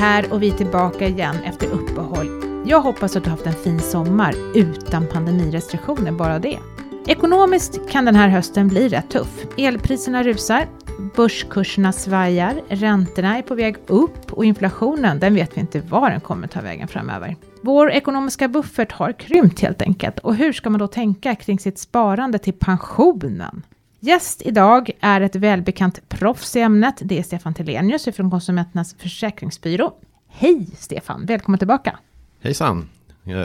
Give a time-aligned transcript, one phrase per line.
[0.00, 2.26] här och vi är tillbaka igen efter uppehåll.
[2.66, 6.58] Jag hoppas att du har haft en fin sommar utan pandemirestriktioner, bara det.
[7.06, 9.44] Ekonomiskt kan den här hösten bli rätt tuff.
[9.56, 10.68] Elpriserna rusar,
[11.16, 16.20] börskurserna svajar, räntorna är på väg upp och inflationen, den vet vi inte var den
[16.20, 17.36] kommer ta vägen framöver.
[17.60, 20.18] Vår ekonomiska buffert har krympt helt enkelt.
[20.18, 23.62] Och hur ska man då tänka kring sitt sparande till pensionen?
[24.02, 26.94] Gäst idag är ett välbekant proffs i ämnet.
[27.04, 29.92] Det är Stefan Telenius från Konsumenternas Försäkringsbyrå.
[30.28, 31.98] Hej Stefan, välkommen tillbaka.
[32.40, 32.88] Hejsan,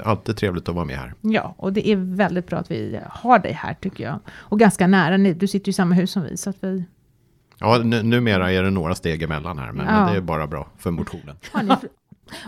[0.04, 1.14] alltid trevligt att vara med här.
[1.22, 4.20] Ja, och det är väldigt bra att vi har dig här tycker jag.
[4.32, 6.38] Och ganska nära, du sitter ju i samma hus som vi.
[6.38, 6.84] Så att vi...
[7.60, 9.92] Ja, numera är det några steg emellan här, men, ja.
[9.92, 11.36] men det är bara bra för motionen.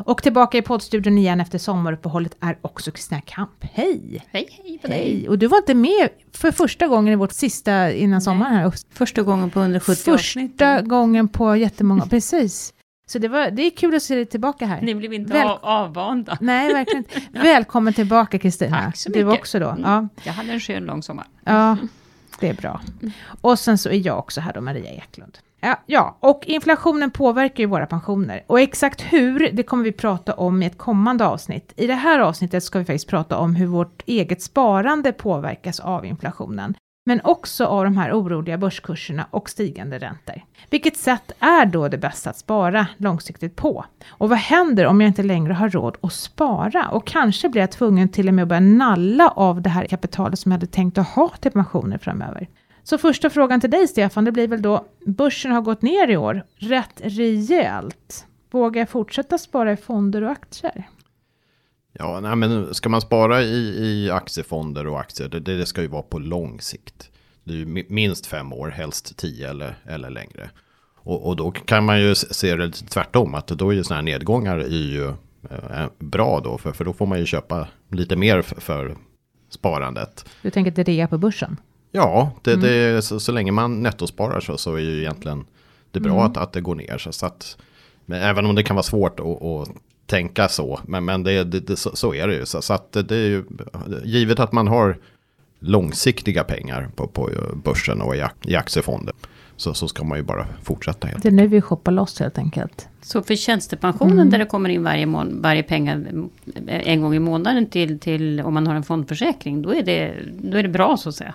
[0.05, 3.51] Och tillbaka i poddstudion igen efter sommaruppehållet är också Kristina Kamp.
[3.61, 4.25] Hej!
[4.31, 4.99] Hej, hej på hej.
[4.99, 5.29] dig!
[5.29, 8.73] Och du var inte med för första gången i vårt sista innan sommaren här.
[8.91, 10.61] Första gången på 170 Första avsnitt.
[10.83, 12.73] gången på jättemånga, precis.
[13.09, 14.81] Så det, var, det är kul att se dig tillbaka här.
[14.81, 16.37] Ni blev inte Väl avvanda.
[16.41, 18.81] Nej, verkligen Välkommen tillbaka Kristina.
[18.81, 19.25] Tack så mycket.
[19.25, 19.69] Du också då.
[19.69, 19.83] Mm.
[19.83, 20.07] Ja.
[20.23, 21.25] Jag hade en skön lång sommar.
[21.43, 21.77] Ja,
[22.39, 22.81] det är bra.
[23.41, 25.37] Och sen så är jag också här då, Maria Eklund.
[25.61, 28.43] Ja, ja, och inflationen påverkar ju våra pensioner.
[28.47, 31.73] Och exakt hur, det kommer vi prata om i ett kommande avsnitt.
[31.75, 36.05] I det här avsnittet ska vi faktiskt prata om hur vårt eget sparande påverkas av
[36.05, 36.75] inflationen.
[37.05, 40.35] Men också av de här oroliga börskurserna och stigande räntor.
[40.69, 43.85] Vilket sätt är då det bästa att spara långsiktigt på?
[44.09, 46.87] Och vad händer om jag inte längre har råd att spara?
[46.87, 50.39] Och kanske blir jag tvungen till och med att börja nalla av det här kapitalet
[50.39, 52.47] som jag hade tänkt att ha till pensioner framöver.
[52.89, 56.17] Så första frågan till dig Stefan, det blir väl då, börsen har gått ner i
[56.17, 58.25] år rätt rejält.
[58.51, 60.89] Vågar jag fortsätta spara i fonder och aktier?
[61.93, 65.87] Ja, nej, men ska man spara i, i aktiefonder och aktier, det, det ska ju
[65.87, 67.11] vara på lång sikt.
[67.43, 70.49] Det är ju minst fem år, helst tio eller, eller längre.
[70.95, 73.97] Och, och då kan man ju se det lite tvärtom, att då är ju sådana
[73.97, 75.07] här nedgångar är ju
[75.49, 78.95] eh, bra då, för, för då får man ju köpa lite mer för, för
[79.49, 80.29] sparandet.
[80.41, 81.57] Du tänker att det rea på börsen?
[81.97, 82.63] Ja, det, mm.
[82.65, 85.45] det, så, så, länge man nettosparar så, så är ju egentligen
[85.91, 86.25] det bra mm.
[86.25, 86.97] att, att det går ner.
[86.97, 87.57] Så, så att,
[88.05, 89.69] men även om det kan vara svårt att, att
[90.05, 92.45] tänka så, men, men det, det, så, så, är det ju.
[92.45, 93.43] Så, så att det är ju,
[94.03, 94.97] givet att man har
[95.59, 97.29] långsiktiga pengar på, på
[97.63, 99.13] börsen och i, i aktiefonder.
[99.55, 101.07] Så, så ska man ju bara fortsätta.
[101.07, 102.87] Helt det är nu vi shoppar loss helt enkelt.
[103.01, 104.29] Så för tjänstepensionen mm.
[104.29, 106.07] där det kommer in varje, mån, varje pengar
[106.67, 109.61] en gång i månaden till, till om man har en fondförsäkring.
[109.61, 111.33] Då är, det, då är det bra så att säga.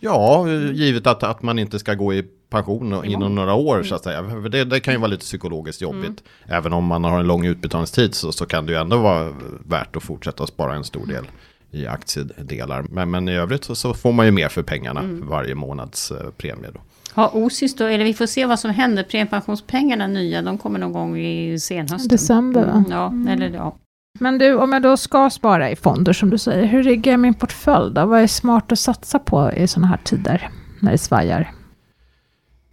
[0.00, 4.04] Ja, givet att, att man inte ska gå i pension inom några år så att
[4.04, 4.30] säga.
[4.30, 6.04] För det, det kan ju vara lite psykologiskt jobbigt.
[6.44, 6.58] Mm.
[6.58, 9.32] Även om man har en lång utbetalningstid så, så kan det ju ändå vara
[9.66, 11.24] värt att fortsätta spara en stor del
[11.70, 12.82] i aktiedelar.
[12.90, 15.28] Men, men i övrigt så, så får man ju mer för pengarna mm.
[15.28, 16.70] varje månads eh, premie.
[16.74, 16.80] Då.
[17.14, 19.02] Ja, OSIS då, eller vi får se vad som händer.
[19.02, 22.08] Premiepensionspengarna nya, de kommer någon gång i senhösten.
[22.08, 22.72] December va?
[22.72, 23.28] Mm, ja, mm.
[23.28, 23.76] eller ja.
[24.18, 27.20] Men du, om jag då ska spara i fonder som du säger, hur riggar jag
[27.20, 28.06] min portfölj då?
[28.06, 31.52] Vad är smart att satsa på i sådana här tider, när det svajar?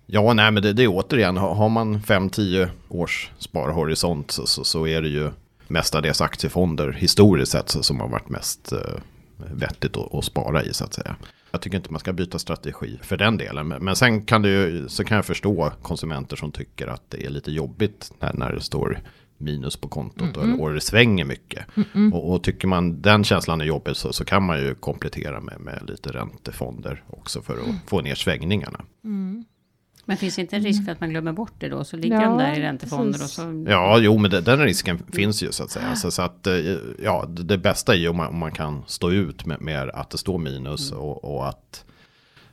[0.05, 4.87] Ja, nej men det, det är återigen, har man 5-10 års sparhorisont så, så, så,
[4.87, 5.31] är det ju
[5.67, 8.79] mestadels aktiefonder historiskt sett som har varit mest eh,
[9.37, 11.15] vettigt att, att, spara i så att säga.
[11.51, 13.67] Jag tycker inte man ska byta strategi för den delen.
[13.67, 17.25] Men, men sen kan, det ju, så kan jag förstå konsumenter som tycker att det
[17.25, 18.99] är lite jobbigt när, när det står
[19.37, 20.59] minus på kontot mm -mm.
[20.59, 21.65] och det svänger mycket.
[21.93, 25.41] Mm och, och, tycker man den känslan är jobbig så, så kan man ju komplettera
[25.41, 27.75] med, med lite räntefonder också för att mm.
[27.87, 28.81] få ner svängningarna.
[29.03, 29.45] Mm.
[30.05, 31.83] Men finns det inte en risk för att man glömmer bort det då?
[31.83, 33.65] Så ligger ja, de där i räntefonder och så...
[33.67, 35.95] Ja, jo, men det, den risken finns ju så att säga.
[35.95, 36.55] Så, så att, eh,
[37.03, 39.89] ja, det, det bästa är ju om man, om man kan stå ut med, med
[39.89, 41.03] att det står minus mm.
[41.03, 41.85] och, och att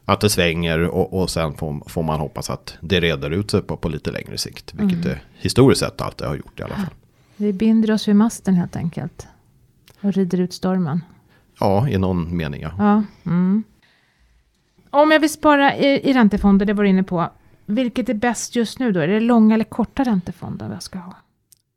[0.05, 3.63] att det svänger och, och sen får, får, man hoppas att det reder ut sig
[3.63, 4.75] på, på lite längre sikt.
[4.75, 5.09] Vilket mm.
[5.09, 6.95] det historiskt sett alltid har gjort i alla fall.
[7.37, 9.27] Vi binder oss vid masten helt enkelt.
[10.01, 11.05] Och rider ut stormen.
[11.61, 12.73] Ja, i någon mening ja.
[12.79, 13.65] ja mm.
[14.91, 17.31] Om jag vill spara i, i räntefonder, det var du inne på.
[17.67, 19.01] Vilket är bäst just nu då?
[19.01, 21.17] Är det långa eller korta räntefonder jag ska ha?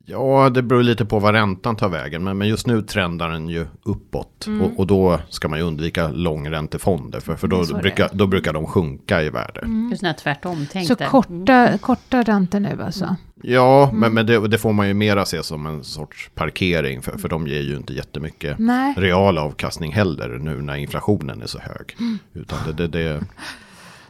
[0.08, 2.24] Ja, det beror lite på vad räntan tar vägen.
[2.24, 4.46] Men, men just nu trendar den ju uppåt.
[4.46, 4.62] Mm.
[4.62, 7.20] Och, och, då ska man ju undvika långräntefonder.
[7.20, 9.60] För, för då, brukar, då brukar de sjunka i värde.
[9.60, 9.90] Mm.
[9.90, 10.88] Just tvärtom tänkt.
[10.88, 11.78] Så korta, mm.
[11.78, 13.04] korta räntor nu alltså?
[13.04, 13.16] Mm.
[13.42, 17.02] Ja, men, men det, det, får man ju mera se som en sorts parkering.
[17.02, 18.94] För, för de ger ju inte jättemycket Nej.
[18.96, 21.96] real avkastning heller nu när inflationen är så hög.
[21.98, 22.18] Mm.
[22.32, 23.20] Utan det, det, det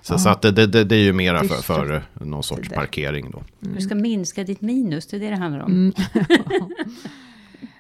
[0.07, 3.43] så, så att det, det, det, är ju mera för, för någon sorts parkering då.
[3.63, 3.75] Mm.
[3.77, 5.73] Du ska minska ditt minus, det är det det handlar om.
[5.73, 5.93] Mm.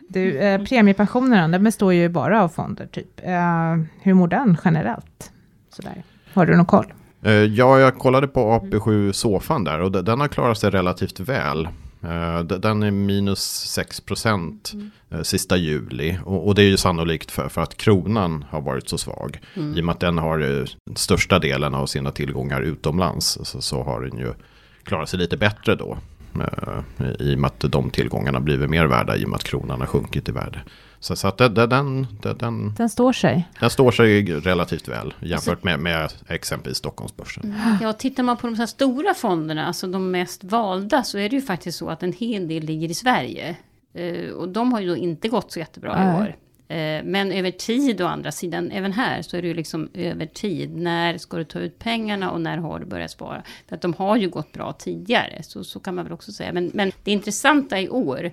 [0.09, 3.21] du, eh, premiepensionen, den består ju bara av fonder typ.
[3.23, 5.33] Eh, hur mår den generellt?
[5.69, 6.03] Sådär.
[6.33, 6.93] Har du någon koll?
[7.23, 11.69] Eh, ja, jag kollade på AP7 Sofan där och den har klarat sig relativt väl.
[12.07, 14.73] Eh, Den är minus 6 procent
[15.11, 16.19] eh, sista juli.
[16.25, 19.41] Och och det är ju sannolikt för, för att kronan har varit så svag.
[19.55, 20.67] I och med att den har eh,
[20.97, 24.33] största delen av sina tillgångar utomlands så, så har den ju
[24.85, 25.99] klarat sig lite bättre då.
[27.19, 29.87] I och med att de tillgångarna blivit mer värda i och med att kronan har
[29.87, 30.61] sjunkit i värde.
[31.01, 33.49] Så, så att det, det, den, det, den, Den står sig.
[33.61, 37.55] den står sig relativt väl jämfört med, med exempelvis Stockholmsbörsen.
[37.83, 41.37] Ja, tittar man på de här stora fonderna, alltså de mest valda, så är det
[41.37, 43.57] ju faktiskt så att en hel del ligger i Sverige.
[43.95, 46.23] Eh, och de har ju då inte gått så jättebra i Nej.
[46.23, 46.37] år.
[46.69, 50.27] Eh, men över tid å andra sidan, även här så är det ju liksom över
[50.27, 50.77] tid.
[50.77, 53.43] När ska du ta ut pengarna och när har du börjat spara?
[53.69, 56.53] För att de har ju gått bra tidigare, så, så kan man väl också säga.
[56.53, 58.31] Men, men det intressanta i år,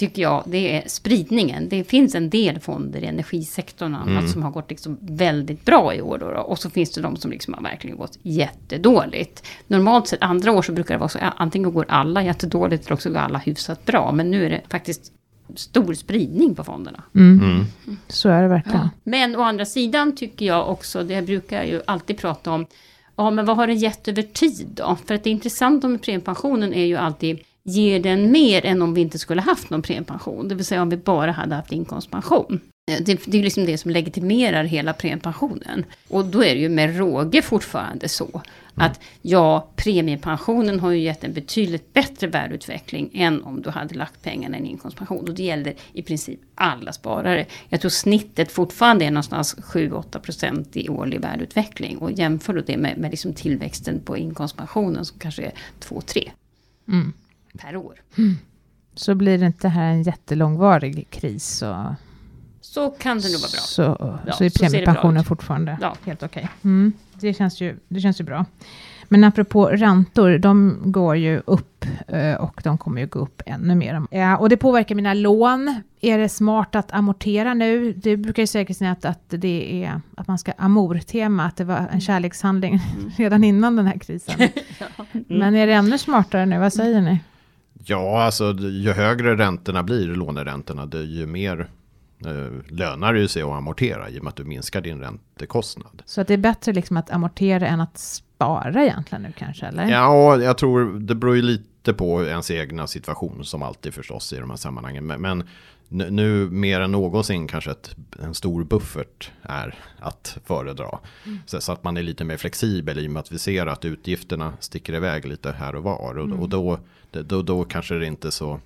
[0.00, 1.68] tycker jag, det är spridningen.
[1.68, 5.94] Det finns en del fonder i energisektorn och annat som har gått liksom väldigt bra
[5.94, 6.18] i år.
[6.18, 6.40] Då, då.
[6.40, 9.46] Och så finns det de som liksom har verkligen gått jättedåligt.
[9.66, 12.94] Normalt sett andra år så brukar det vara så, ja, antingen går alla jättedåligt eller
[12.94, 14.12] också går alla hyfsat bra.
[14.12, 15.12] Men nu är det faktiskt
[15.56, 17.02] stor spridning på fonderna.
[17.14, 17.64] Mm.
[18.08, 18.88] Så är det verkligen.
[19.04, 22.66] Men å andra sidan tycker jag också, det brukar jag ju alltid prata om,
[23.16, 24.98] ja men vad har det gett över tid då?
[25.06, 27.38] För att det intressanta med premiepensionen är ju alltid,
[27.70, 30.48] ger den mer än om vi inte skulle haft någon premiepension?
[30.48, 32.60] Det vill säga om vi bara hade haft inkomstpension.
[32.90, 35.84] Eh, det, det är liksom det som legitimerar hela premiepensionen.
[36.08, 38.42] Och då är det ju med råge fortfarande så
[38.74, 44.22] att ja, premiepensionen har ju gett en betydligt bättre värdeutveckling än om du hade lagt
[44.22, 45.28] pengarna i en inkomstpension.
[45.28, 47.46] Och det gäller i princip alla sparare.
[47.68, 51.98] Jag tror snittet fortfarande är någonstans 7-8% i årlig värdeutveckling.
[51.98, 56.30] Och jämför då det med, med liksom tillväxten på inkomstpensionen som kanske är 2-3
[56.90, 57.12] Mm
[57.58, 57.94] per år.
[58.94, 61.62] Så blir det inte här en jättelångvarig kris.
[61.62, 61.76] Och,
[62.60, 63.60] Så kan det nog vara bra.
[63.60, 63.82] Så,
[64.26, 65.94] Ja, så är så premiepensionen fortfarande Ja.
[66.04, 66.48] helt okej.
[66.64, 66.92] Mm.
[67.14, 68.44] Det, känns ju, det känns ju bra.
[69.12, 73.74] Men apropå räntor, de går ju upp eh, och de kommer ju gå upp ännu
[73.74, 74.02] mer.
[74.10, 75.80] Ja, och det påverkar mina lån.
[76.00, 77.92] Är det smart att amortera nu?
[77.92, 81.88] Det brukar ju säga att, att det är att man ska amortema, att det var
[81.92, 82.80] en kärlekshandling
[83.16, 84.34] redan innan den här krisen.
[85.28, 86.58] Men är det ännu smartare nu?
[86.58, 87.20] Vad säger ni?
[87.84, 91.70] Ja, alltså ju högre räntorna blir, låneräntorna, det, ju mer
[92.26, 96.02] eh, lönar det sig att amortera i och med att du minskar din räntekostnad.
[96.06, 99.66] Så att det är bättre liksom att amortera än att spara egentligen nu kanske?
[99.66, 99.88] Eller?
[99.88, 104.36] Ja, jag tror det beror ju lite på ens egna situation som alltid förstås i
[104.36, 105.06] de här sammanhangen.
[105.06, 105.44] Men, men
[105.92, 110.98] nu, mer än någonsin kanske ett, en stor buffert är att föredra.
[111.46, 113.84] Så, så att man är lite mer flexibel i och med att vi ser att
[113.84, 116.18] utgifterna sticker iväg lite här och var.
[116.18, 116.78] Och, och då,
[117.10, 118.60] det- då, då kanske det inte är så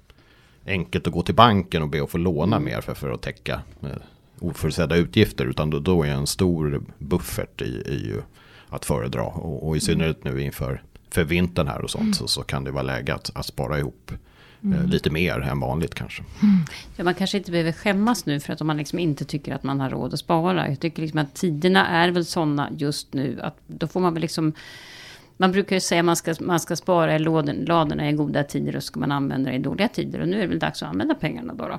[0.67, 3.61] enkelt att gå till banken och be att få låna mer för, för att täcka
[3.83, 3.89] eh,
[4.41, 5.45] oförutsedda utgifter.
[5.45, 8.15] Utan då, då är en stor buffert i, i
[8.69, 9.23] att föredra.
[9.23, 12.71] Och, och i synnerhet nu inför för vintern här och sånt så, så kan det
[12.71, 14.13] vara läge att, att spara ihop
[14.63, 16.23] eh, lite mer än vanligt kanske.
[16.97, 19.63] Ja, man kanske inte behöver skämmas nu för att om man liksom inte tycker att
[19.63, 20.69] man har råd att spara.
[20.69, 24.21] Jag tycker liksom att tiderna är väl sådana just nu att då får man väl
[24.21, 24.53] liksom
[25.37, 28.77] man brukar ju säga att man ska, man ska spara i ladorna i goda tider
[28.77, 30.21] och så ska man använda det i dåliga tider.
[30.21, 31.69] Och nu är det väl dags att använda pengarna då.
[31.69, 31.79] då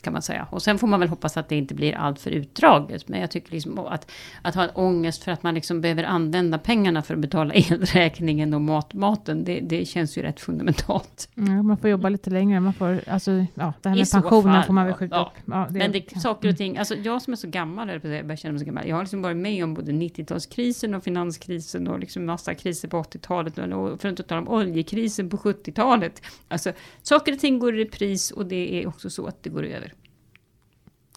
[0.00, 0.48] kan man säga.
[0.50, 3.08] Och sen får man väl hoppas att det inte blir allt för utdraget.
[3.08, 4.10] Men jag tycker liksom att,
[4.42, 7.54] att ha en ångest för att man liksom behöver använda pengarna för att betala
[7.94, 9.44] elräkningen och mat, maten.
[9.44, 11.28] Det, det känns ju rätt fundamentalt.
[11.34, 12.60] Ja, man får jobba lite längre.
[12.60, 15.16] Man får, alltså, ja, det här I med så pensionen fall, får man väl skjuta
[15.16, 15.32] Ja.
[15.36, 15.42] upp.
[15.46, 18.24] Ja, det, Men det, saker och ting, alltså jag som är så gammal, eller jag
[18.26, 18.88] börjar känna mig så gammal.
[18.88, 23.02] Jag har liksom varit med om både 90-talskrisen och finanskrisen och liksom massa kriser på
[23.02, 23.58] 80-talet.
[23.58, 26.22] Och för att inte tala om oljekrisen på 70-talet.
[26.48, 29.64] Alltså saker och ting går i repris och det är också så att det går
[29.64, 29.92] över.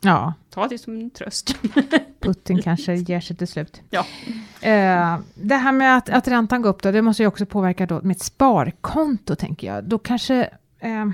[0.03, 1.55] Ja, Ta det som en tröst.
[2.19, 3.81] Putin kanske ger sig till slut.
[3.89, 4.05] Ja.
[4.61, 7.85] Eh, det här med att, att räntan går upp då, det måste ju också påverka
[7.85, 9.83] då mitt sparkonto tänker jag.
[9.83, 11.09] Då kanske, eh,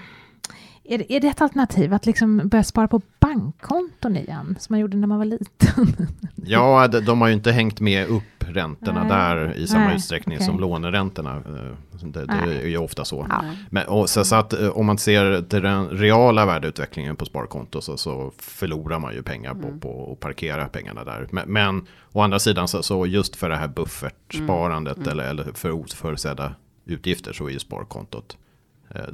[0.94, 4.80] är, det- är det ett alternativ att liksom börja spara på bankkonton igen, som man
[4.80, 5.96] gjorde när man var liten?
[6.46, 9.10] Ja, de, har ju inte hängt med upp räntorna Nej.
[9.10, 10.46] där i samma Nej, utsträckning okej.
[10.48, 11.36] som låneräntorna.
[11.36, 13.26] Eh, Det, det är ju ofta så.
[13.30, 13.44] Ja.
[13.70, 17.82] Men, och så, så att eh, om man ser till den reala värdeutvecklingen på sparkonto
[17.82, 21.28] så, så förlorar man ju pengar på, på att parkera pengarna där.
[21.32, 25.72] Men, men å andra sidan så, så just för det här buffertsparandet eller, eller för
[25.72, 26.56] oförutsedda
[26.86, 28.38] utgifter så är ju sparkontot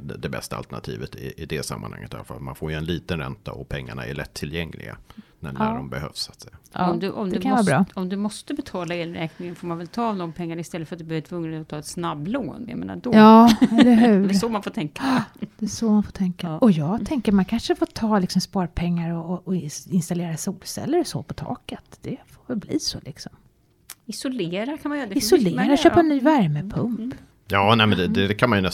[0.00, 2.14] det, det bästa alternativet i, i det sammanhanget.
[2.26, 2.40] fall.
[2.40, 4.96] Man får ju en liten ränta och pengarna är lättillgängliga
[5.40, 5.74] när, när Ja.
[5.74, 6.18] de behövs.
[6.18, 6.56] Så att säga.
[6.90, 10.02] om du, om det du måste, Om du måste betala elräkningen får man väl ta
[10.04, 12.64] av de pengarna istället för att du blir tvungen att ta ett snabblån.
[12.68, 13.10] Jag menar då.
[13.14, 14.30] Ja, eller Det hur?
[14.30, 15.24] är så man får tänka.
[15.58, 16.46] Det är så man får tänka.
[16.46, 16.58] Ja.
[16.58, 19.54] Och jag tänker man kanske får ta liksom sparpengar och, och, och
[19.90, 21.98] installera solceller och så på taket.
[22.02, 23.32] Det får väl bli så liksom.
[24.06, 25.08] Isolera kan man göra.
[25.08, 27.14] Det man Isolera, köpa en ny värmepump.
[27.48, 28.70] Ja, nej, men det, det kan man ju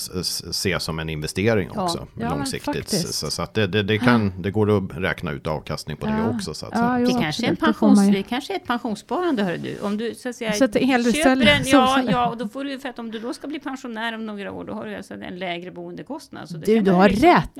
[0.53, 1.85] se som en investering Ja.
[1.85, 2.07] också.
[2.21, 2.75] Ja, långsiktigt.
[2.77, 3.15] faktiskt.
[3.15, 6.13] Så, så att det, det, det, kan, det går att räkna ut avkastning på det
[6.29, 6.37] Ja.
[6.37, 6.55] också.
[6.55, 9.57] Så att, Ja, jo, Det kanske, är det pensions, det kanske är ett pensionssparande, hör
[9.57, 9.79] du.
[9.83, 12.79] Om du så att säga, Sätter elställ- köper en, ja, ja, och då får du,
[12.79, 15.15] för att om du då ska bli pensionär om några år, då har du alltså
[15.15, 16.49] en lägre boendekostnad.
[16.49, 17.51] Så det Du, du har liksom- rätt.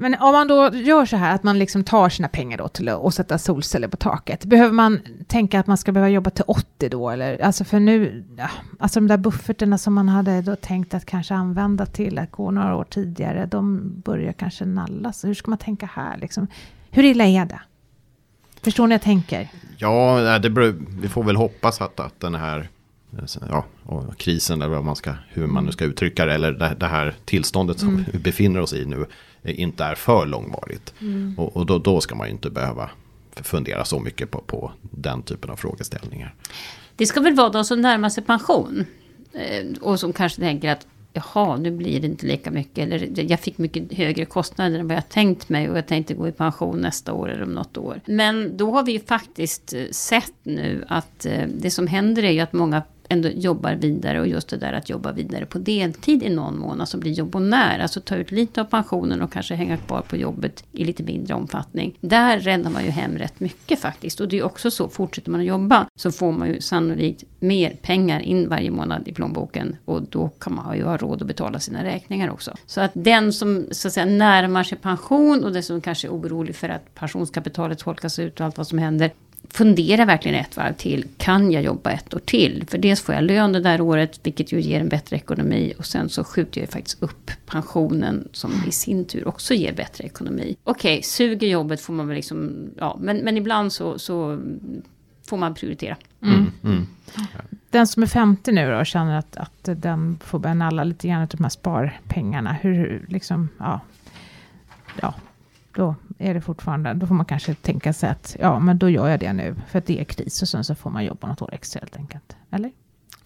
[0.00, 2.88] Men om man då gör så här att man liksom tar sina pengar då till
[2.88, 6.88] att sätta solceller på taket, behöver man tänka att man ska behöva jobba till 80
[6.88, 7.38] då eller?
[7.42, 11.34] Alltså för nu, ja, alltså de där bufferterna som man hade då tänkt att kanske
[11.34, 15.24] använda till att gå några år tidigare, de börjar kanske nallas.
[15.24, 16.46] Hur ska man tänka här liksom?
[16.90, 17.60] Hur illa är det?
[18.62, 19.48] Förstår ni jag tänker?
[19.76, 22.68] Ja, det beror, vi får väl hoppas att, att den här
[23.50, 26.76] ja, och krisen, eller vad man ska, hur man nu ska uttrycka det, eller det,
[26.80, 29.06] det här tillståndet som vi befinner oss i nu,
[29.42, 30.94] eh, inte är för långvarigt.
[31.36, 32.90] Och, och då, då ska man ju inte behöva
[33.42, 36.34] fundera så mycket på, på den typen av frågeställningar.
[36.96, 38.84] Det ska väl vara de som närmar sig pension.
[39.32, 42.78] Eh, och som kanske tänker att jaha, nu blir det inte lika mycket.
[42.78, 45.70] Eller jag fick mycket högre kostnader än vad jag tänkt mig.
[45.70, 48.00] Och jag tänkte gå i pension nästa år eller om något år.
[48.06, 52.30] Men då har vi ju faktiskt eh, sett nu att eh, det som händer är
[52.30, 56.22] ju att många ändå jobbar vidare och just det där att jobba vidare på deltid
[56.22, 59.76] i någon mån, alltså bli jobbonär, alltså ta ut lite av pensionen och kanske hänga
[59.76, 61.98] kvar på jobbet i lite mindre omfattning.
[62.00, 65.40] Där räddar man ju hem rätt mycket faktiskt och det är också så, fortsätter man
[65.40, 70.02] att jobba så får man ju sannolikt mer pengar in varje månad i plånboken och
[70.02, 72.54] då kan man ju ha råd att betala sina räkningar också.
[72.66, 76.12] Så att den som så att säga närmar sig pension och den som kanske är
[76.12, 79.10] orolig för att pensionskapitalet tolkas ut och allt vad som händer
[79.50, 81.06] fundera verkligen ett varv till.
[81.16, 82.64] Kan jag jobba ett år till?
[82.68, 85.74] För dels får jag lön det där året, vilket ju ger en bättre ekonomi.
[85.78, 89.72] Och sen så skjuter jag ju faktiskt upp pensionen, som i sin tur också ger
[89.72, 90.56] bättre ekonomi.
[90.64, 94.40] Okej, suger jobbet får man väl liksom, ja, men, men ibland så, så
[95.26, 95.96] får man prioritera.
[96.22, 96.52] Mm.
[96.64, 96.86] Mm.
[97.70, 101.08] Den som är 50 nu då och känner att, att den får börja nalla lite
[101.08, 102.52] grann av de här sparpengarna.
[102.52, 103.80] Hur liksom, ja,
[105.00, 105.14] ja,
[105.78, 109.08] då är det fortfarande, då får man kanske tänka sig att ja, men då gör
[109.08, 111.42] jag det nu för att det är kris och sen så får man jobba något
[111.42, 112.36] år extra helt enkelt.
[112.50, 112.70] Eller?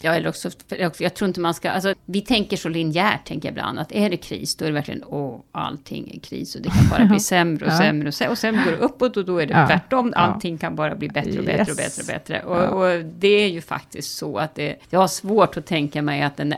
[0.03, 0.51] Ja, eller också,
[0.99, 4.11] jag tror inte man ska, alltså vi tänker så linjärt, tänker jag ibland, att är
[4.11, 7.21] det kris, då är det verkligen, åh, allting är kris och det kan bara bli
[7.33, 9.67] sämre och sämre och, sämre, och sen går det uppåt och då är det Ja.
[9.67, 11.97] tvärtom, allting kan bara bli bättre och bättre och Yes.
[11.97, 12.43] bättre och bättre.
[12.43, 12.69] Och, Ja.
[12.99, 16.37] och det är ju faktiskt så att det, jag har svårt att tänka mig att
[16.37, 16.55] den,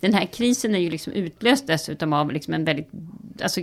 [0.00, 2.88] den här krisen är ju liksom utlöst dessutom av liksom en väldigt,
[3.42, 3.60] alltså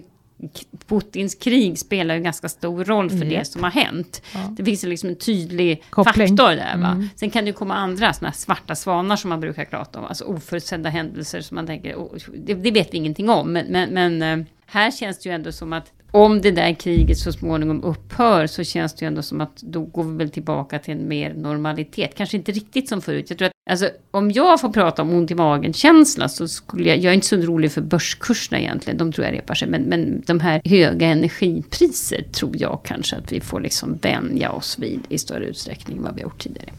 [0.88, 4.22] Putins krig spelar ju ganska stor roll för det som har hänt.
[4.34, 4.40] Ja.
[4.58, 6.28] Det finns ju liksom en tydlig Koppling.
[6.28, 6.78] faktor där.
[6.78, 6.92] Va?
[6.92, 7.10] Mm.
[7.16, 10.06] Sen kan det ju komma andra såna här svarta svanar som man brukar prata om.
[10.06, 13.54] Alltså oförutsedda händelser som man tänker, oh, det, det vet vi ingenting om.
[13.54, 17.18] Men, men, men eh, här känns det ju ändå som att om det där kriget
[17.18, 20.80] så småningom upphör så känns det ju ändå som att då går vi väl tillbaka
[20.80, 22.16] till en mer normalitet.
[22.16, 23.26] Kanske inte riktigt som förut.
[23.30, 26.98] Jag tror att, alltså, om jag får prata om ont i magen-känsla så skulle jag,
[26.98, 29.68] jag är inte så orolig för börskurserna egentligen, de tror jag repar sig.
[29.68, 34.80] Men, men de här höga energipriser tror jag kanske att vi får liksom vänja oss
[34.80, 36.70] vid i större utsträckning än vad vi har gjort tidigare.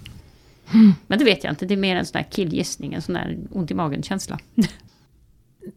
[1.06, 3.38] Men det vet jag inte, det är mer en sån här killgissning, en sån här
[3.50, 4.38] ont i magen-känsla.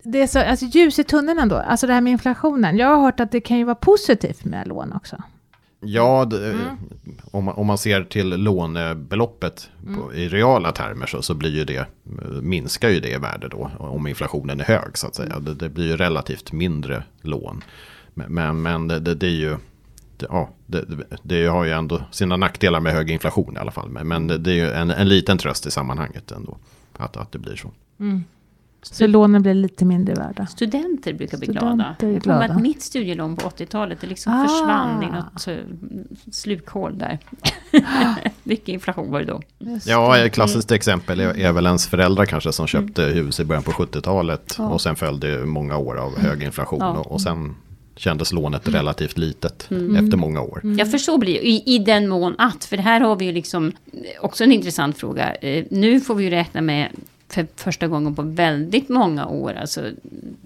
[0.04, 2.77] Det är så, alltså ljus i tunneln ändå, alltså det här med inflationen.
[2.77, 5.18] Jag har hört att det kan ju vara positivt med lån också.
[5.80, 6.56] Ja, det,
[7.32, 11.65] om, man, om man ser till lånebeloppet på, i reala termer så, så blir ju
[11.65, 11.86] det,
[12.42, 15.39] minskar ju det i värde då om inflationen är hög så att säga.
[15.39, 17.63] Det, det blir ju relativt mindre lån.
[18.13, 19.58] Men, men, men det, det, det är ju,
[20.18, 20.86] ja, det,
[21.24, 23.89] det, har ju ändå sina nackdelar med hög inflation i alla fall.
[23.89, 26.58] Men, det, det är ju en, en liten tröst i sammanhanget ändå,
[26.98, 27.72] att, att det blir så.
[28.92, 30.46] Så lånen blir lite mindre värda.
[30.48, 31.96] Studenter brukar bli Studenter glada.
[32.00, 32.44] är Jag glada.
[32.46, 34.48] att mitt studielån på 80-talet, det liksom Ah.
[34.48, 35.56] försvann i något eh,
[36.32, 37.20] slukhål där.
[38.44, 39.42] Mycket inflation var det då.
[39.60, 40.25] Just Ja, det.
[40.25, 43.72] ett klassiskt exempel är, är väl ens föräldrar kanske som köpte hus i början på
[43.72, 44.56] 70-talet.
[44.58, 44.70] Ja.
[44.70, 46.80] Och sen följde många år av hög inflation.
[46.82, 46.92] Ja.
[46.98, 47.56] Och, och sen
[47.96, 50.06] kändes lånet relativt litet Mm.
[50.06, 50.62] efter många år.
[50.80, 53.32] Ja, för så blir det i, i den mån att, för här har vi ju
[53.32, 53.72] liksom
[54.22, 55.36] också en intressant fråga.
[55.36, 56.89] Eh, nu får vi ju räkna med
[57.36, 59.82] för första gången på väldigt många år, alltså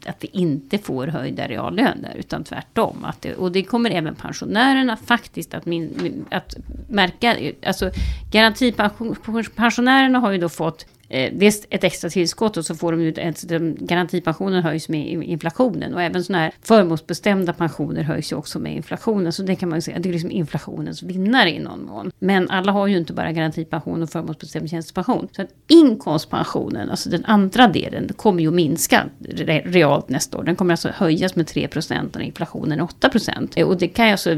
[0.06, 3.06] att vi inte får höjda reallöner, utan tvärtom.
[3.06, 6.56] Att det, och det kommer även pensionärerna faktiskt att, min, att
[6.88, 7.38] märka.
[7.66, 7.92] Alltså
[8.32, 13.10] garantipensionärerna har ju då fått eh, dels ett extra tillskott och så får de ju
[13.10, 13.42] ett,
[13.80, 19.34] garantipensionen höjs med inflationen och även sådana här förmånsbestämda pensioner höjs ju också med inflationen.
[19.34, 22.12] Så det kan man ju säga, det är liksom inflationens vinnare i någon mån.
[22.20, 25.28] Men alla har ju inte bara garantipension och förmånsbestämd tjänstepension.
[25.32, 30.44] Så att inkomstpensionen, alltså den andra delen, kommer ju att minska re- realt nästa år.
[30.44, 33.58] Den kommer alltså höjas med 3 procent och inflationen är 8 procent.
[33.58, 34.38] Eh, och det kan ju alltså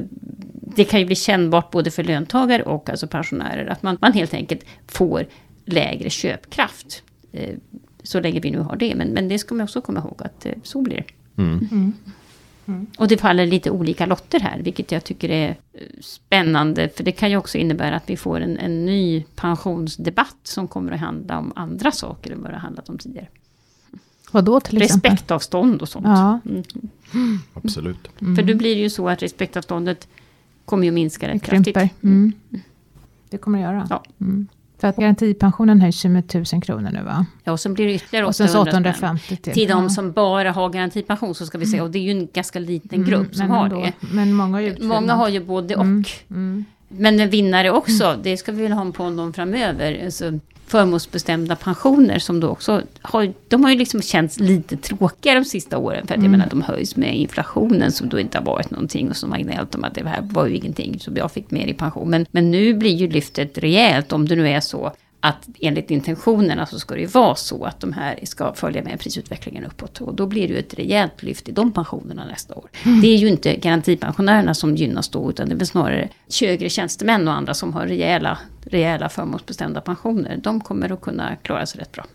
[0.75, 3.65] det kan ju bli kännbart både för löntagare och alltså pensionärer.
[3.67, 5.25] Att man, man helt enkelt får
[5.71, 7.03] lägre köpkraft.
[7.31, 7.55] Eh,
[8.03, 8.95] Så länge vi nu har det.
[8.95, 11.41] Men, men det ska man också komma ihåg att eh, så blir det.
[11.41, 11.93] Mm.
[12.97, 16.89] Och det faller lite olika lotter här, vilket jag tycker är eh, spännande.
[16.89, 20.91] För det kan ju också innebära att vi får en, en ny pensionsdebatt som kommer
[20.91, 23.27] att handla om andra saker än vad det har handlat om tidigare.
[24.31, 25.11] Vad då till exempel?
[25.11, 26.05] Respektavstånd och sånt.
[26.05, 26.39] Ja.
[26.45, 26.63] Mm.
[27.53, 28.07] Absolut.
[28.19, 30.07] För då blir det ju så att respektavståndet
[30.65, 31.75] kommer ju att minska Det rätt kraftigt.
[31.77, 31.89] krymper.
[32.03, 32.33] Mm.
[33.29, 33.87] Det kommer det göra.
[33.89, 34.03] Ja.
[34.83, 34.93] Mm.
[34.93, 37.25] För att garantipensionen höjs ju med 1000 kronor nu va?
[37.43, 39.15] Ja, och sen blir det ytterligare Och sen så 800 spänn.
[39.15, 39.53] 850 till.
[39.53, 42.27] Till de som bara har garantipension så ska vi säga, och det är ju en
[42.33, 43.81] ganska liten Mm, grupp som men har ändå.
[43.81, 43.93] det.
[44.13, 45.01] Men många har ju utfyllnad.
[45.01, 45.81] Många har ju både och.
[45.81, 46.65] Mm, mm.
[46.87, 50.01] Men en vinnare också, det ska vi väl ha på dem framöver.
[50.05, 50.39] Alltså,
[50.71, 55.77] förmånsbestämda pensioner som då också har, de har ju liksom känts lite tråkiga de sista
[55.77, 56.07] åren.
[56.07, 59.09] För att jag menar de höjs med inflationen som då inte har varit någonting.
[59.09, 60.99] Och som har gnällt om att det här var ju ingenting.
[60.99, 62.09] Så jag fick mer i pension.
[62.09, 64.91] Men, men nu blir ju lyftet rejält om det nu är så
[65.23, 68.99] att enligt intentionerna så ska det ju vara så att de här ska följa med
[68.99, 70.01] prisutvecklingen uppåt.
[70.01, 72.69] Och då blir det ju ett rejält lyft i de pensionerna nästa år.
[73.01, 76.09] Det är ju inte garantipensionärerna som gynnas då, utan det är väl snarare
[76.41, 80.39] högre tjänstemän och andra som har rejäla, rejäla förmånsbestämda pensioner.
[80.43, 82.05] De kommer att kunna klara sig rätt bra.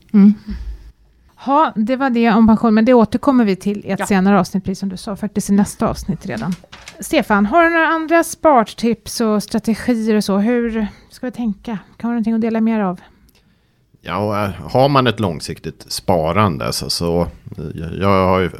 [1.46, 4.06] Ja, det var det om pension, men det återkommer vi till i ett Ja.
[4.06, 6.54] senare avsnitt, precis som du sa, faktiskt i nästa avsnitt redan.
[7.00, 10.38] Stefan, har du några andra spartips och strategier och så?
[10.38, 11.70] Hur ska vi tänka?
[11.72, 13.00] Kan du ha någonting att dela mer av?
[14.00, 17.20] Ja, eh, har man ett långsiktigt sparande så, så
[17.58, 18.50] eh, jag har ju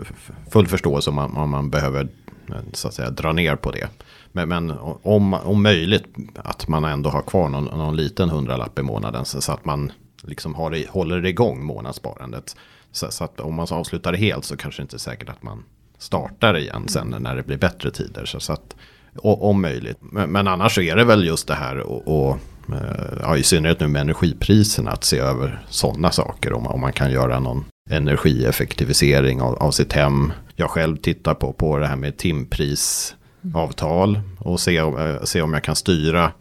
[0.51, 2.09] full förståelse om man, om man behöver
[2.49, 3.89] eh, så att säga dra ner på det.
[4.33, 4.71] Men, men
[5.03, 6.05] om, om möjligt
[6.37, 9.93] att man ändå har kvar någon, någon liten hundralapp i månaden så, så att man
[10.27, 12.57] liksom har det, håller det igång månadssparandet.
[12.93, 15.29] Så, så att om man så avslutar det helt så kanske det inte är säkert
[15.29, 15.65] att man
[15.99, 18.25] startar igen sen när det blir bättre tider.
[18.25, 18.77] Så, så att,
[19.17, 19.99] och, om möjligt.
[20.01, 22.39] Men, men annars så är det väl just det här och, och
[22.73, 26.53] eh, ja, i synnerhet nu med energipriserna att se över sådana saker.
[26.53, 30.33] Om, om man kan göra någon energieffektivisering av, av sitt hem.
[30.55, 35.65] Jag själv tittar på, på det här med timprisavtal och se, eh, se om jag
[35.65, 36.33] kan styra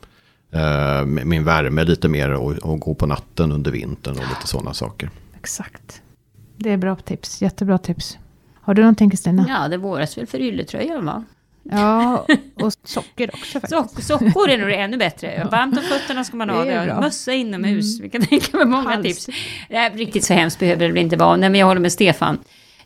[0.55, 4.73] eh, min värme lite mer och, och gå på natten under vintern och lite sådana
[4.73, 5.09] saker.
[5.37, 6.01] Exakt.
[6.57, 8.17] Det är bra tips, jättebra tips.
[8.61, 9.45] Har du någonting Kristina?
[9.49, 11.23] Ja, det våras väl för ylletröjan va?
[11.71, 13.69] Ja, och socker också faktiskt.
[13.69, 15.47] Sock, sockor är nog det ännu bättre.
[15.51, 16.63] Varmt om fötterna ska man ha.
[16.63, 16.99] Det är Det.
[17.01, 17.99] Mössa inomhus.
[17.99, 19.03] Vi kan tänka mig många Hals.
[19.25, 19.37] tips.
[19.69, 21.35] Nej, riktigt så hemskt behöver det väl inte vara.
[21.35, 22.39] Nej, men jag håller med Stefan.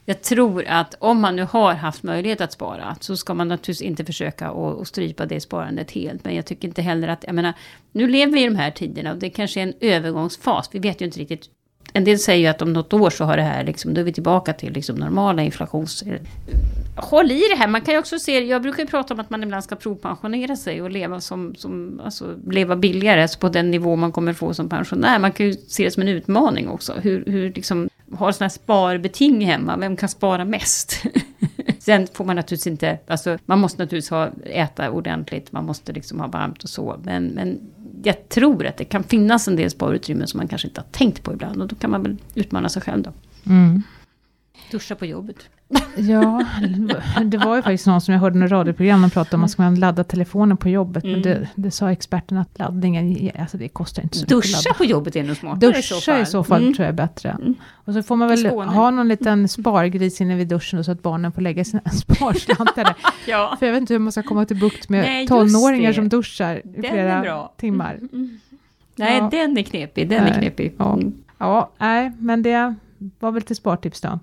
[0.09, 3.81] Jag tror att om man nu har haft möjlighet att spara så ska man naturligtvis
[3.81, 6.25] inte försöka att, att strypa det sparandet helt.
[6.25, 7.53] Men jag tycker inte heller att, jag menar,
[7.91, 10.69] nu lever vi i de här tiderna och det kanske är en övergångsfas.
[10.71, 11.45] Vi vet ju inte riktigt.
[11.93, 14.05] En del säger ju att om något år så har det här, liksom, då är
[14.05, 16.03] vi tillbaka till liksom, normala inflations...
[16.95, 19.29] Håll i det här, man kan ju också se, jag brukar ju prata om att
[19.29, 23.71] man ibland ska provpensionera sig och leva som, som alltså leva billigare, alltså på den
[23.71, 25.19] nivå man kommer få som pensionär.
[25.19, 28.49] Man kan ju se det som en utmaning också, hur, hur liksom, har sådana här
[28.49, 31.03] sparbeting hemma, vem kan spara mest?
[31.79, 36.19] Sen får man naturligtvis inte, alltså man måste naturligtvis ha, äta ordentligt, man måste liksom
[36.19, 37.59] ha varmt och så, men, men
[38.03, 41.23] jag tror att det kan finnas en del sparutrymmen som man kanske inte har tänkt
[41.23, 43.13] på ibland och då kan man väl utmana sig själv då.
[43.45, 43.83] Mm.
[44.71, 45.37] Duscha på jobbet.
[45.95, 46.45] Ja,
[47.25, 49.57] det var ju faktiskt någon som jag hörde i något radioprogram, de pratade om att
[49.57, 51.23] man ska ladda telefonen på jobbet, men Mm.
[51.23, 55.15] det, det sa experten att laddningen, alltså det kostar inte så mycket Duscha på jobbet
[55.15, 56.73] är nog smartare Duscha i så fall Mm.
[56.73, 57.29] tror jag är bättre.
[57.29, 57.55] Mm.
[57.71, 61.01] Och så får man Till väl ha någon liten spargris inne vid duschen så att
[61.01, 62.95] barnen får lägga sina sparslantar.
[63.27, 63.55] Ja.
[63.59, 65.93] För jag vet inte hur man ska komma till bukt med Nej, tonåringar det.
[65.95, 67.99] som duschar i Den flera timmar.
[68.95, 69.29] Nej, Ja.
[69.31, 70.09] den är knepig.
[70.09, 70.39] Den är Nej.
[70.39, 70.73] knepig.
[70.77, 70.93] Ja.
[70.93, 71.13] Mm.
[71.37, 72.75] Ja, nej, men det
[73.19, 74.19] var väl lite spartips då.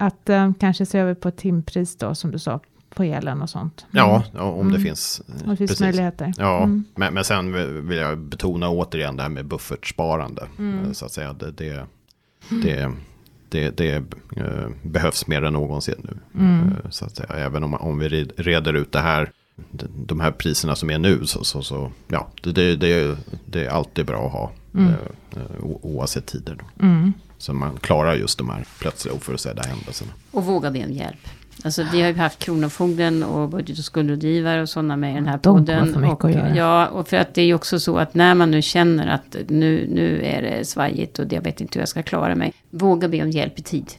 [0.00, 2.60] Att eh, kanske se över på timpris då, som du sa,
[2.94, 3.86] på elen och sånt.
[3.90, 4.82] Ja, ja om det Mm.
[4.82, 5.22] finns.
[5.26, 5.80] Om det finns precis.
[5.80, 6.32] möjligheter.
[6.38, 6.84] Ja, Mm.
[6.94, 7.52] men, men sen
[7.88, 10.46] vill jag betona återigen det här med buffertsparande.
[10.58, 10.84] Mm.
[10.84, 11.86] Eh, Så att säga, det, det,
[12.62, 12.90] det,
[13.48, 13.94] det, det
[14.36, 16.18] eh, behövs mer än någonsin nu.
[16.40, 16.68] Mm.
[16.68, 19.30] Eh, Så att säga, även om, om vi red- reder ut det här,
[20.06, 23.70] de, här priserna som är nu, så, så, så ja, det, det, det, det är
[23.70, 24.50] alltid bra att ha.
[24.74, 24.92] Mm.
[25.82, 26.54] Oavsett tider.
[26.58, 26.86] Då.
[26.86, 27.12] Mm.
[27.38, 30.10] Så man klarar just de här plötsliga oförutsedda händelserna.
[30.30, 31.28] Och våga be om hjälp.
[31.64, 35.26] Alltså vi har ju haft Kronofogden och budget och skuldrådgivare och sådana med i den
[35.26, 36.04] här De podden.
[36.04, 36.56] och, att göra.
[36.56, 39.36] Ja, och för att det är ju också så att när man nu känner att
[39.48, 42.52] nu, nu är det svajigt och jag vet inte hur jag ska klara mig.
[42.70, 43.92] Våga be om hjälp i tid.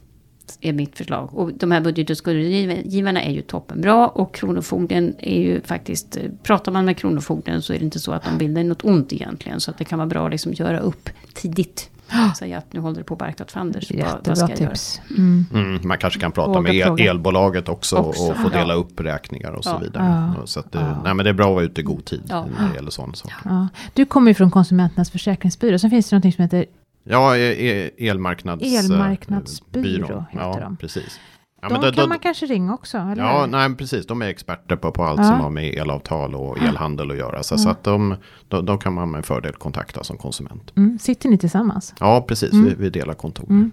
[0.60, 1.34] Är mitt förslag.
[1.34, 4.08] Och de här budget och skuldrådgivarna är ju toppenbra.
[4.08, 8.24] Och Kronofogden är ju faktiskt, pratar man med Kronofogden så är det inte så att
[8.24, 9.60] de vill dig något ont egentligen.
[9.60, 11.89] Så att det kan vara bra att liksom göra upp tidigt.
[12.38, 13.90] Säga att nu håller det på att barka åt fanders.
[13.90, 14.70] Vad, vad Jättebra ska jag göra?
[14.70, 15.00] tips.
[15.10, 15.46] Mm.
[15.54, 17.10] Mm, man kanske kan prata Våga med el, fråga.
[17.10, 18.58] elbolaget också, Också, och få ja.
[18.58, 19.78] dela upp räkningar och så Ja.
[19.78, 20.32] vidare.
[20.38, 20.46] Ja.
[20.46, 21.00] Så att det, Ja.
[21.04, 22.46] nej, men det är bra att vara ute i god tid Ja.
[22.58, 23.36] när det gäller sådana saker.
[23.44, 23.68] Ja.
[23.94, 26.64] Du kommer ju från Konsumenternas försäkringsbyrå, sen finns det något som heter
[27.04, 28.62] Ja, e- e- elmarknads...
[28.64, 30.76] Elmarknadsbyrå heter ja, de.
[30.76, 31.20] precis.
[31.62, 34.06] Ja, de men då- kan då- man kanske ringa också, eller Ja, nej, precis.
[34.06, 35.24] De är experter på, på allt Ja.
[35.26, 37.42] som har med elavtal och elhandel att göra.
[37.42, 38.16] Så, så att de,
[38.48, 40.72] de, de kan man med fördel kontakta som konsument.
[40.76, 41.94] Mm, sitter ni tillsammans?
[42.00, 42.52] Ja, precis.
[42.52, 42.64] Mm.
[42.64, 43.46] Vi, vi delar kontor.
[43.48, 43.70] Mm.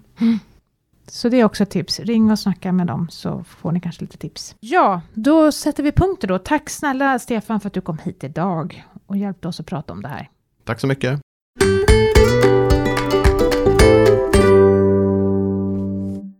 [1.08, 2.00] Så det är också ett tips.
[2.00, 4.56] Ring och snacka med dem så får ni kanske lite tips.
[4.60, 6.38] Ja, då sätter vi punkter då.
[6.38, 10.02] Tack snälla Stefan för att du kom hit idag och hjälpte oss att prata om
[10.02, 10.30] det här.
[10.65, 11.19] Tack så mycket.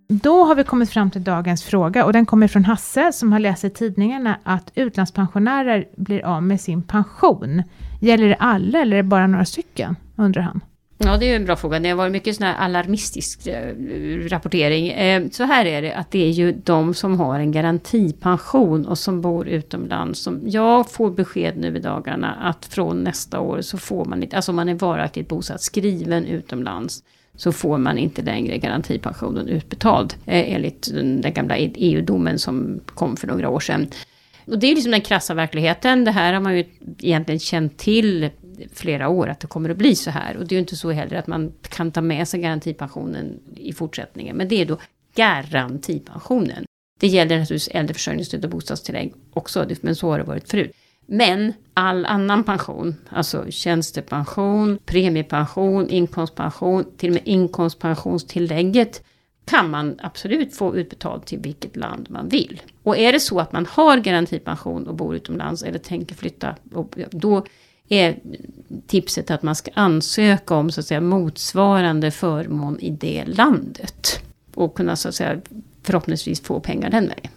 [0.10, 3.40] Då har vi kommit fram till dagens fråga och den kommer från Hasse som har
[3.40, 7.64] läst i tidningarna att utlandspensionärer blir av med sin pension.
[8.02, 9.96] Gäller det alla eller är det bara några stycken?
[10.16, 10.62] Undrar han.
[10.98, 11.80] Ja, det är ju en bra fråga.
[11.80, 13.76] Det har varit mycket sån här alarmistisk eh,
[14.30, 14.88] rapportering.
[14.88, 18.98] Eh, så här är det, att det är ju de som har en garantipension och
[18.98, 20.20] som bor utomlands.
[20.20, 24.36] Som jag får besked nu i dagarna att från nästa år så får man inte,
[24.36, 27.04] alltså om man är varaktigt bosatt skriven utomlands,
[27.38, 30.14] så får man inte längre garantipensionen utbetald.
[30.26, 33.88] Eh, enligt den gamla EU-domen som kom för några år sedan.
[34.46, 36.06] Och det är liksom den krassa verkligheten.
[36.06, 36.66] Det här har man ju
[37.00, 38.30] egentligen känt till
[38.74, 40.38] flera år att det kommer att bli så här.
[40.38, 43.74] Och det är ju inte så heller att man kan ta med sig garantipensionen i
[43.74, 44.38] fortsättningen.
[44.38, 44.78] Men det är då
[45.16, 46.66] garantipensionen.
[47.00, 50.72] Det gäller naturligtvis äldreförsörjningsstöd och bostadstillägg också, men så har det varit förut.
[51.08, 59.04] Men all annan pension, alltså tjänstepension, premiepension, inkomstpension, till och med inkomstpensionstillägget
[59.46, 62.62] kan man absolut få utbetalt till vilket land man vill.
[62.84, 66.56] Och är det så att man har garantipension och bor utomlands eller tänker flytta,
[67.12, 67.46] då
[67.90, 68.20] är
[68.88, 74.20] tipset att man ska ansöka om så att säga motsvarande förmån i det landet.
[74.56, 75.42] Och kunna så att säga
[75.84, 77.32] förhoppningsvis få pengar den vägen.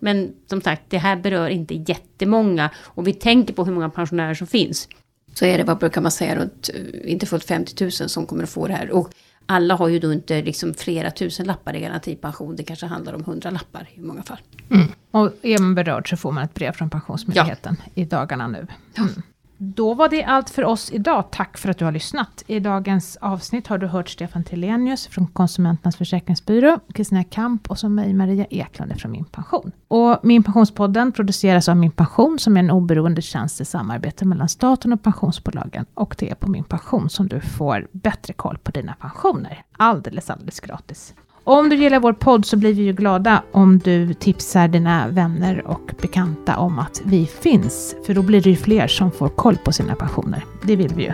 [0.00, 2.70] Men som sagt, det här berör inte jättemånga.
[2.78, 4.88] Och vi tänker på hur många pensionärer som finns.
[5.34, 8.42] Så är det, vad brukar man säga, runt, eh, inte fullt 50 000 som kommer
[8.42, 8.90] att få det här.
[8.90, 9.12] Och
[9.46, 12.56] alla har ju då inte liksom flera tusen lappar i garantipension.
[12.56, 14.38] Det kanske handlar om hundra lappar i många fall.
[15.10, 18.66] Och är man berörd så får man ett brev från Pensionsmyndigheten i dagarna nu.
[18.98, 19.22] Mm.
[19.64, 21.24] Då var det allt för oss idag.
[21.30, 22.44] Tack för att du har lyssnat.
[22.46, 27.88] I dagens avsnitt har du hört Stefan Telenius från Konsumenternas Försäkringsbyrå, Kristina Kamp och så
[27.88, 29.72] mig, Maria Eklund från Min Pension.
[29.88, 34.48] Och Min Pensionspodden produceras av Min Pension som är en oberoende tjänst i samarbete mellan
[34.48, 35.86] staten och pensionsbolagen.
[35.94, 39.62] Och det är på Min Pension som du får bättre koll på dina pensioner.
[39.72, 41.14] Alldeles, alldeles gratis.
[41.44, 45.66] Om du gillar vår podd så blir vi ju glada om du tipsar dina vänner
[45.66, 47.96] och bekanta om att vi finns.
[48.06, 50.44] För då blir det ju fler som får koll på sina passioner.
[50.62, 51.12] Det vill vi ju.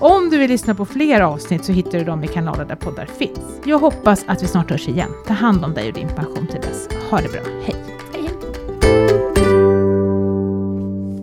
[0.00, 3.06] Om du vill lyssna på fler avsnitt så hittar du dem i kanaler där poddar
[3.06, 3.60] finns.
[3.64, 5.10] Jag hoppas att vi snart hörs igen.
[5.26, 6.88] Ta hand om dig och din pension till dess.
[7.10, 7.42] Ha det bra.
[7.64, 7.91] Hej!